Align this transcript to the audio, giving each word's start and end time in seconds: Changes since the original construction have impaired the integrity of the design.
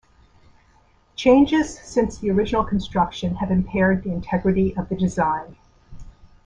Changes 1.15 1.77
since 1.77 2.17
the 2.17 2.31
original 2.31 2.63
construction 2.63 3.35
have 3.35 3.51
impaired 3.51 4.01
the 4.03 4.11
integrity 4.11 4.75
of 4.75 4.89
the 4.89 4.95
design. 4.95 5.57